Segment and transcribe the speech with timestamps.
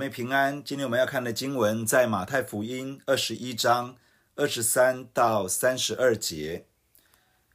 [0.00, 3.98] 妹平安，今天我们要看的经文在马太福音二十一章
[4.34, 6.64] 二十三到三十二节。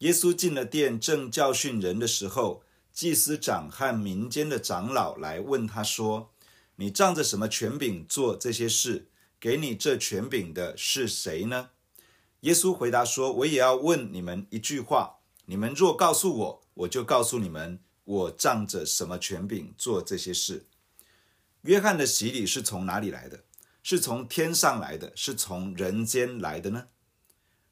[0.00, 2.62] 耶稣进了殿，正教训人的时候，
[2.92, 6.30] 祭司长和民间的长老来问他说
[6.76, 9.08] ：“你仗着什么权柄做这些事？
[9.40, 11.70] 给你这权柄的是谁呢？”
[12.40, 20.66] 耶稣回答说：“我也要问你们一句话，你们若告诉我，我就告诉你们，我仗着什么权柄做这些事。”
[21.62, 23.44] 约翰的洗礼是从哪里来的？
[23.82, 26.88] 是从天上来的，是从人间来的呢？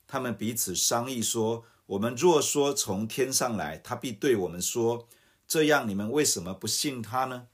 [0.06, 5.08] 他们彼此商议说：“我们若说从天上来，他必对我们说：
[5.48, 7.48] 这样你们为什么不信他呢？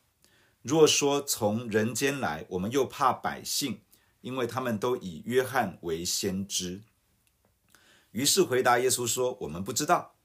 [0.60, 3.80] 若说从人间来，我们又怕百姓，
[4.20, 6.82] 因为他们都以约翰为先知。”
[8.12, 10.16] 于是回答耶稣说：“我们不知道。”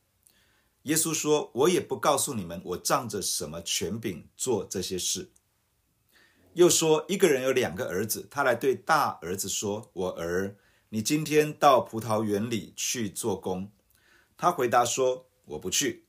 [0.83, 5.31] 耶稣说：“我也不告诉你们，我仗着什么权柄做这些事。”
[6.55, 10.55] 又说，一个人有两个儿子，他来对大儿子说：“我儿，
[10.87, 13.69] 你今天到葡萄园里去做工。”
[14.37, 16.05] 他回答说：“我不去。”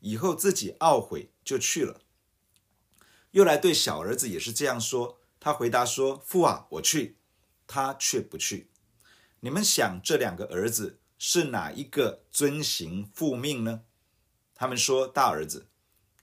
[0.00, 2.00] 以后自己懊悔，就去了。
[3.30, 7.18] 又来对小儿子也是这样说，他回答说：“父啊，我去。”
[7.68, 8.70] 他却不去。
[9.40, 13.82] 你们想，这两个儿子是哪一个遵行父命呢？
[14.56, 15.68] 他们说：“大儿子。”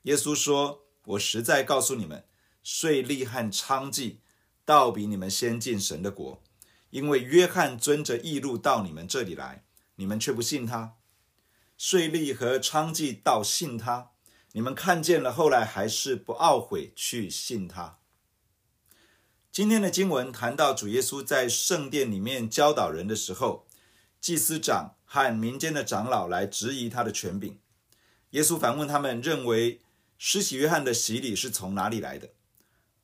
[0.03, 0.83] 耶稣说
[1.15, 2.25] ：“我实在告诉你们。”
[2.63, 4.17] 税吏和娼妓
[4.63, 6.41] 倒比你们先进神的国，
[6.91, 10.97] 因为约翰遵着义路到你们这里来，你们却不信他；
[11.77, 14.11] 税吏和娼妓倒信他，
[14.51, 17.97] 你们看见了，后来还是不懊悔去信他。
[19.51, 23.67] 今天的经文谈到主耶稣在圣殿里面教导人的时候，
[24.21, 27.59] 祭司长和民间的长老来质疑他的权柄。
[28.29, 29.81] 耶稣反问他们，认为
[30.17, 32.29] 施洗约翰的洗礼是从哪里来的？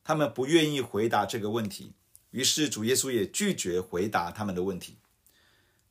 [0.08, 1.92] 他们不愿意回答这个问题，
[2.32, 5.00] 于是主耶稣也拒绝回答他们的问题。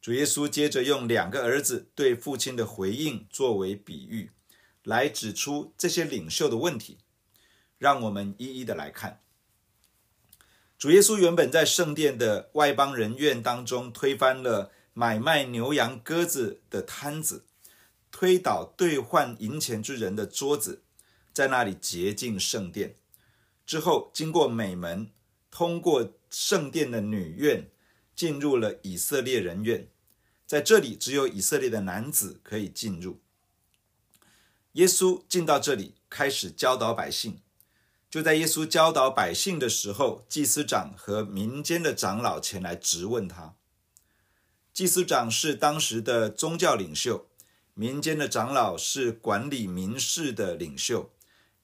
[0.01, 4.31] 主耶稣接着用两个儿子对父亲的回应作为比喻，
[4.85, 6.97] 来指出这些领袖的问题。
[7.77, 9.21] 让我们一一的来看。
[10.79, 17.45] 主耶稣原本在圣殿的外邦人院当中推翻了买卖牛羊鸽子的摊子，
[18.11, 20.83] 推倒兑换银钱之人的桌子，
[21.35, 22.97] 在那里洁净圣殿。
[23.67, 25.11] 之后，经过美门，
[25.51, 27.69] 通过圣殿的女院，
[28.15, 29.89] 进入了以色列人院。
[30.47, 33.21] 在这里，只有以色列的男子可以进入。
[34.75, 37.41] 耶稣进到这里，开始教导百姓。
[38.09, 43.57] 就在耶稣教导百姓的时候，祭司长和民间的长老前来质问他。
[44.73, 47.27] 祭司长是当时的宗教领袖，
[47.75, 51.11] 民间的长老是管理民事的领袖。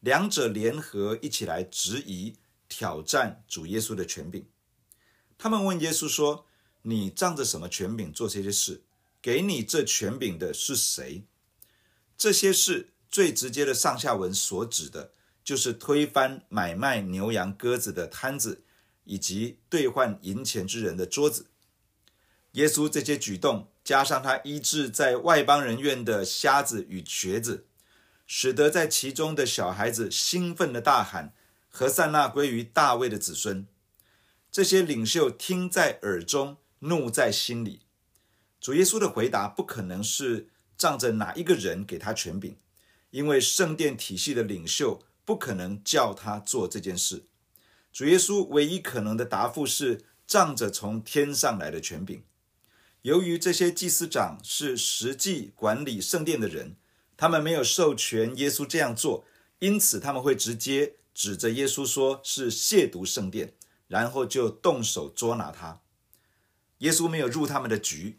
[0.02, 2.34] 两者联合一起来质疑、
[2.68, 4.44] 挑战主耶稣的权柄。
[5.38, 6.44] 他们问耶稣说
[6.82, 8.82] ：“你仗着什么权柄做这些事？
[9.20, 11.22] 给你这权柄的是谁？”
[12.18, 15.12] 这些事最直接的上下文所指的，
[15.44, 18.64] 就是推翻买卖牛羊鸽子的摊子，
[19.04, 21.46] 以及兑换银钱之人的桌子。
[22.52, 27.68] 耶稣这些举动，加上他医治在外邦人院的瞎子与瘸子。
[28.34, 31.34] 使得在其中的小孩子兴奋地大喊
[31.68, 33.66] ：“何塞那归于大卫的子孙。”
[34.50, 37.80] 这些领袖听在耳中，怒在心里。
[38.58, 40.48] 主耶稣的回答不可能是
[40.78, 42.56] 仗着哪一个人给他权柄，
[43.10, 47.26] 因为圣殿体系的领袖不可能叫他做这件事。
[47.92, 52.24] 主耶稣唯一可能的答复是仗着从天上来的权柄。
[53.02, 56.76] 由于这些祭司长是实际管理圣殿的人。
[57.22, 59.24] 他们没有授权耶稣这样做，
[59.60, 63.54] 因此他们会直接指着耶稣说是亵渎圣殿，
[63.86, 65.82] 然后就动手捉拿他。
[66.78, 68.16] 耶稣没有入他们的局，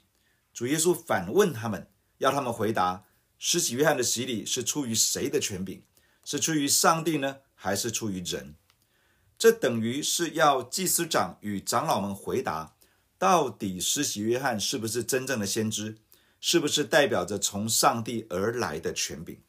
[0.53, 3.03] 主耶稣反问他们，要他们回答：
[3.37, 5.83] 施洗约翰的洗礼是出于谁的权柄？
[6.23, 8.55] 是出于上帝呢，还是出于人？
[9.37, 12.77] 这等于是要祭司长与长老们回答：
[13.17, 15.97] 到底施洗约翰是不是真正的先知？
[16.45, 19.39] 是不是代表着从上帝而来的权柄？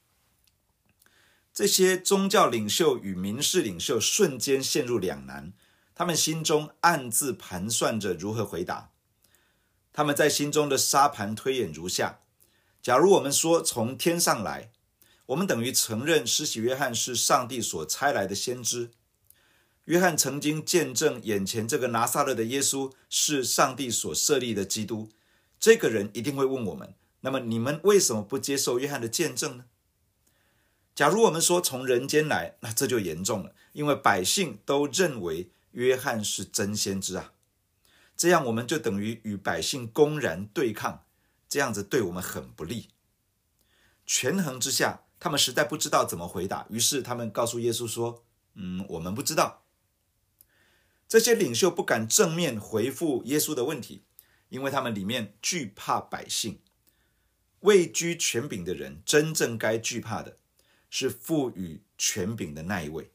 [1.53, 5.53] 这些宗教领袖与民事领袖瞬间陷入两难，
[5.93, 8.93] 他们心中暗自盘算着如何回答。
[9.93, 12.21] 他们在心中的沙盘推演如下：
[12.81, 14.71] 假如我们说从天上来，
[15.27, 18.93] 我们等于承认施洗约翰是上帝所差来的先知。
[19.87, 25.11] 约翰曾经见证眼前这个拿撒勒的耶稣是上帝所设立的基督。
[25.65, 29.65] 这个人一定会问我们：那么你们为什么不接受约翰的见证呢？
[30.95, 37.33] 假如我们说从人间来，那这就严重了，因为百姓都认为约翰是真先知啊。
[38.15, 41.07] 这样我们就等于与百姓公然对抗，
[41.49, 42.91] 这样子对我们很不利。
[44.05, 48.23] 权衡之下，他们实在不知道怎么回答，于是他们告诉耶稣说
[48.53, 49.63] ：“嗯，我们不知道。”
[51.09, 54.03] 这些领袖不敢正面回复耶稣的问题，
[54.55, 56.61] 因为他们里面惧怕百姓。
[57.61, 60.37] 位居权柄的人，真正该惧怕的
[60.89, 63.11] 是赋予权柄的那一位。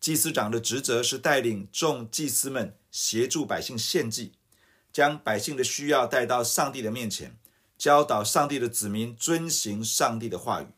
[0.00, 4.32] 祭司长的职责是带领众祭司们协助百姓献祭，
[4.90, 7.36] 将百姓的需要带到上帝的面前，
[7.76, 10.68] 教导上帝的子民遵行上帝的话语。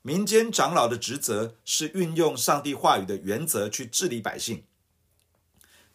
[0.00, 4.64] 民间长老的职责是运用上帝话语的原则去治理百姓。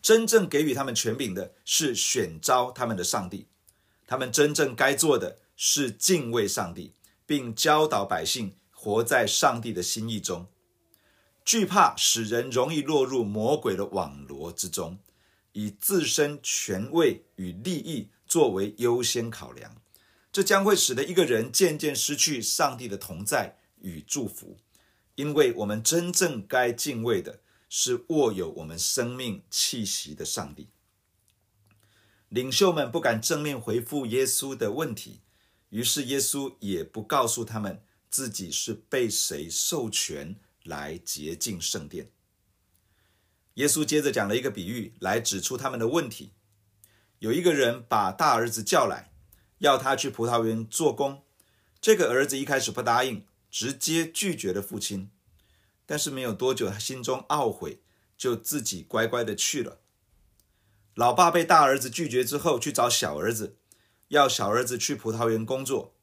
[0.01, 3.48] 真正给予他们权柄的是选召他们的上帝，
[4.07, 5.38] 他们真正该做的。
[5.63, 10.48] 是敬畏上帝，并教导百姓活在上帝的心意中。
[11.45, 14.98] 惧怕使人容易落入魔鬼的网罗之中，
[15.51, 19.75] 以自身权位与利益作为优先考量，
[20.31, 24.57] 这将会使得一个人渐渐失去上帝的同在与祝福。
[25.13, 27.42] 因为我们真正该敬畏的
[27.73, 30.68] 是握有我们生命气息的上帝。
[32.27, 35.21] 领袖们不敢正面回复耶稣的问题。
[35.69, 42.12] 于是耶稣也不告诉他们自己是被谁授权来洁净圣殿。
[43.53, 46.33] 耶稣接着讲了一个比喻来指出他们的问题。
[47.19, 49.13] 有一个人把大儿子叫来，
[49.59, 51.23] 要他去葡萄园做工。
[51.79, 55.09] 这个儿子一开始不答应，直接拒绝了父亲。
[55.92, 57.82] 但是没有多久，他心中懊悔，
[58.18, 59.82] 就自己乖乖的去了。
[60.94, 63.58] 老爸被大儿子拒绝之后，去找小儿子。
[64.08, 65.98] 要小儿子去葡萄园工作，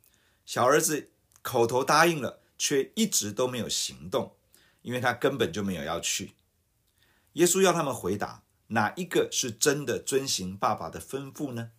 [0.44, 4.36] 小儿子口头答应了，却一直都没有行动，
[4.82, 6.34] 因为他根本就没有要去。
[7.32, 11.70] 耶稣要他们回答，哪一个是真的遵行爸爸的吩咐呢？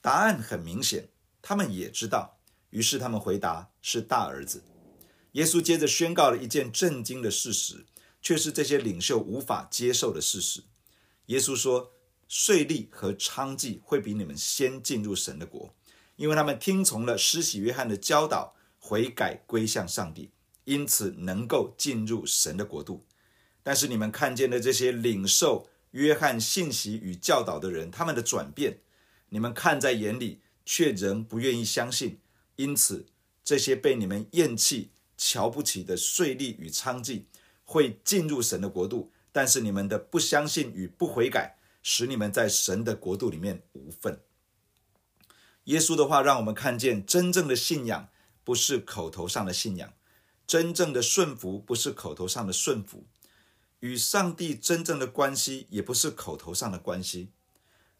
[0.00, 1.08] 答案很明显，
[1.42, 2.38] 他们也知道，
[2.70, 4.62] 于是他们回答是大儿子。
[5.32, 7.84] 耶稣接着宣告了一件震惊的事实，
[8.20, 10.62] 却是这些领袖无法接受的事实。
[11.26, 11.92] 耶稣说。
[12.34, 15.74] 税吏和娼妓会比你们先进入神的国，
[16.16, 20.30] 因为他们听从了施洗约翰的教导，悔改归向上帝，
[20.64, 23.04] 因此能够进入神的国度。
[23.62, 28.78] 但是你们看见的这些领受约翰信息与教导的人，他们的转变，
[29.28, 32.18] 你们看在眼里，却仍不愿意相信。
[32.56, 33.04] 因此，
[33.44, 34.91] 这些被你们厌弃、
[35.24, 37.26] 瞧不起的税吏与娼妓
[37.64, 41.58] 会进入神的国度，但是你们的不相信与不悔改。
[41.84, 44.20] 使你们在神的国度里面无份。
[45.64, 48.08] 耶稣的话让我们看见，真正的信仰
[48.44, 49.92] 不是口头上的信仰，
[50.46, 53.04] 真正的顺服不是口头上的顺服，
[53.80, 57.30] 与上帝真正的关系也不是口头上的关系。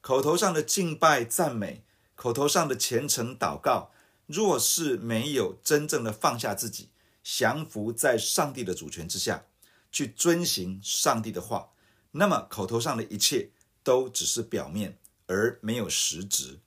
[0.01, 1.83] 口头上的敬拜赞美，
[2.15, 3.91] 口头上的虔诚祷告，
[4.27, 6.91] 若是没有真正的放下自己，
[7.23, 9.47] 降服在上帝的主权之下，
[9.91, 11.71] 去遵行上帝的话，
[12.13, 13.51] 那么口头上的一切。
[13.85, 16.61] 都只是表面，而没有实质，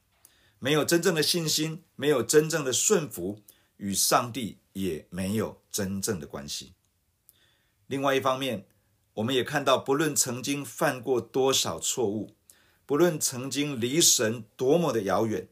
[0.59, 3.41] 没有真正的信心，没有真正的顺服，
[3.77, 6.73] 与上帝也没有真正的关系。
[7.87, 8.67] 另外一方面，
[9.13, 12.35] 我们也看到，不论曾经犯过多少错误，
[12.85, 15.47] 不论曾经离神多么的遥远，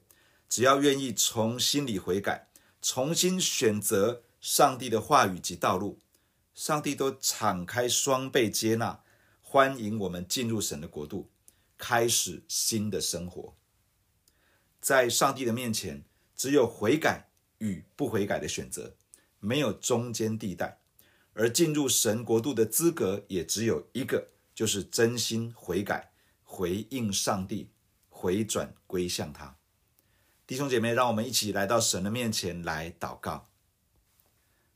[0.50, 2.50] 只要愿意从心里悔改，
[2.82, 6.02] 重新选择上帝的话语及道路，
[6.54, 9.02] 上帝都敞开双臂接纳，
[9.40, 11.32] 欢迎我们进入神的国度。
[11.78, 13.56] 开始新的生活，
[14.82, 16.04] 在上帝的面前，
[16.36, 18.98] 只有悔改与不悔改的选择，
[19.40, 20.82] 没有中间地带。
[21.32, 26.12] 而进入神国度的资格也只有一个，就是真心悔改，
[26.44, 27.70] 回应上帝，
[28.10, 29.56] 回转归向他。
[30.46, 33.48] 弟兄姐妹，让我们一起来到神的面前来祷告。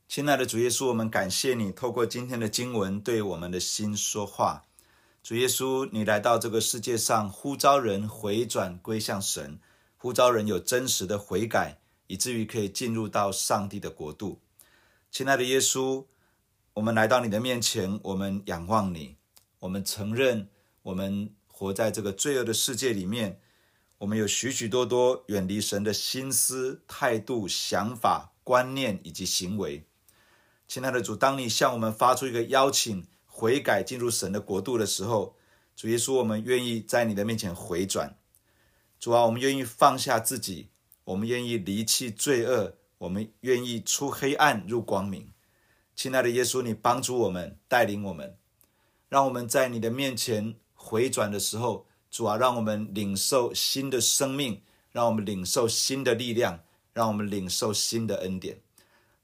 [0.08, 4.64] 亲爱的主耶稣，我们感谢你透过今天的经文对我们的心说话。
[5.22, 9.60] 主耶稣，你来到这个世界上，呼召人回转归向神，
[9.98, 14.40] 呼召人有真实的悔改，以至于可以进入到上帝的国度。
[15.10, 16.06] 亲爱的耶稣，
[16.72, 19.16] 我们来到你的面前，我们仰望你，
[19.58, 20.48] 我们承认
[20.84, 23.38] 我们活在这个罪恶的世界里面，
[23.98, 29.84] 我们有许许多多远离神的心思、态度、想法、观念以及行为。
[30.68, 35.34] 亲爱的主，当你向我们发出一个邀请，悔改进入神的国度的时候，
[35.74, 38.18] 主耶稣，我们愿意在你的面前回转。
[39.00, 40.68] 主啊，我们愿意放下自己，
[41.04, 45.32] 我们愿意离弃罪恶，我们愿意出黑暗入光明。
[45.96, 48.36] 亲爱的耶稣，你帮助我们，带领我们，
[49.08, 54.60] 让我们在你的面前回转的时候，主啊，让我们领受新的生命，
[54.92, 56.60] 让我们领受新的力量，
[56.92, 58.60] 让我们领受新的恩典，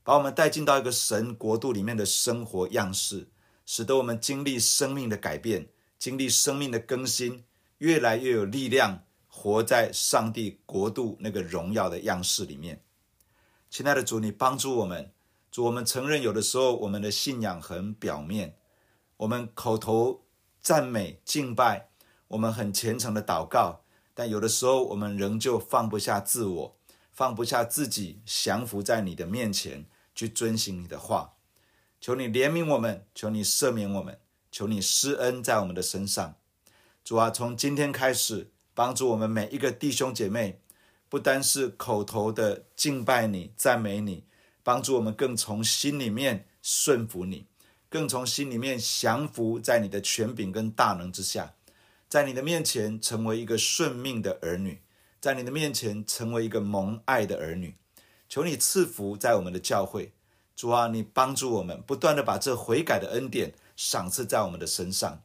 [0.05, 3.27] 把我们带进到一个神国度里面的生活样式，
[3.67, 5.67] 使得我们经历生命的改变，
[5.99, 7.43] 经历生命的更新，
[7.79, 9.03] 越来越有力量。
[9.37, 12.85] 活在上帝国度那个荣耀的样式里面，
[13.69, 15.13] 亲爱的主，你帮助我们。
[15.51, 18.55] 主，我们承认有的时候我们的信仰很表面，
[19.17, 20.23] 我们口头
[20.61, 21.89] 赞美敬拜，
[22.29, 23.81] 我们很虔诚的祷告，
[24.15, 26.77] 但有的时候我们仍旧放不下自我，
[27.11, 31.35] 放不下自己，降服在你的面前去遵行你的话。
[32.01, 34.19] 求你怜悯我们，求你赦免我们，
[34.51, 36.37] 求你施恩在我们的身上。
[37.03, 38.51] 主啊，从今天开始。
[38.77, 40.59] 帮助我们每一个弟兄姐妹，
[41.09, 44.25] 不单是口头的敬拜你、赞美你，
[44.65, 47.47] 帮助我们更从心里面顺服你，
[47.89, 51.55] 更从心里面降服在你的权柄跟大能之下，
[52.09, 54.83] 在你的面前成为一个顺命的儿女，
[55.21, 57.77] 在你的面前成为一个蒙爱的儿女。
[58.35, 60.11] 求你赐福在我们的教会，
[60.57, 65.23] 主啊，你帮助我们不断的把这悔改的恩典赏赐在我们的身上。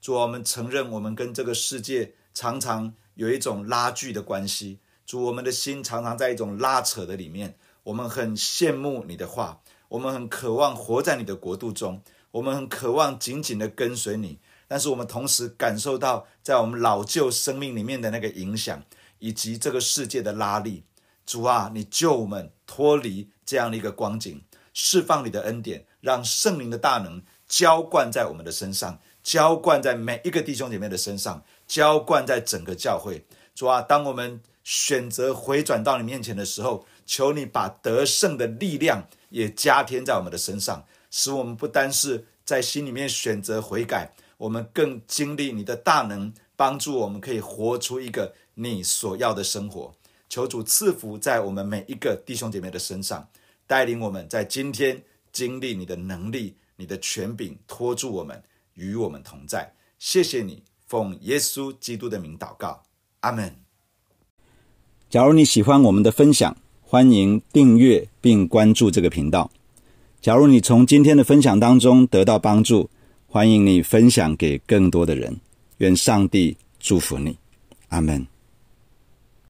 [0.00, 2.12] 主啊，我们承认我们跟这个世界。
[2.32, 7.56] 常常有一种拉锯的关系，主，我们的心常常在一种拉扯的里面。
[7.82, 12.00] 我们很羡慕你的话，我们很渴望活在你的国度中，
[12.30, 14.38] 我们很渴望紧紧的跟随你。
[14.68, 18.84] 但是我们同时感受到，在我们老旧生命里面的那个影响，
[19.18, 20.84] 以及这个世界的拉力。
[21.24, 31.42] 主啊，你救我们脱离这样的一个光景，释放你的恩典，让圣灵的大能浇灌在我们的身上，浇灌在每一个弟兄姐妹的身上。
[31.66, 33.24] 浇灌在整个教会，
[33.54, 49.94] 主啊，当我们选择回转到你面前的时候，求你把得胜的力量也加添在我们的身上，使我们不单是在心里面选择悔改，我们更经历你的大能，帮助我们可以活出一个你所要的生活。
[50.32, 53.28] 求主赐福在我们每一个弟兄姐妹的身上，
[53.66, 54.98] 带领我们在今天
[55.30, 59.70] 经历你的能力、你的权柄，托住我们，与我们同在。
[59.98, 60.62] 谢谢你。
[60.86, 62.82] 奉耶稣基督的名祷告，
[63.20, 63.54] 阿门。
[65.10, 69.50] 假如你喜欢我们的分享，欢迎订阅并关注这个频道。
[70.22, 72.88] 假如你从今天的分享当中得到帮助，
[73.26, 75.38] 欢迎你分享给更多的人。
[75.76, 77.36] 愿上帝祝福你，
[77.88, 78.31] 阿门。